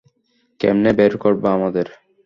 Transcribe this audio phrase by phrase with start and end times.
[0.59, 1.87] কেমনে বের করবা আমাদের!